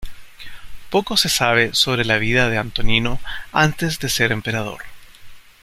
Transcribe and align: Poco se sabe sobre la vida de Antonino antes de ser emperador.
Poco 0.89 1.15
se 1.15 1.29
sabe 1.29 1.75
sobre 1.75 2.05
la 2.05 2.17
vida 2.17 2.49
de 2.49 2.57
Antonino 2.57 3.19
antes 3.51 3.99
de 3.99 4.09
ser 4.09 4.31
emperador. 4.31 4.81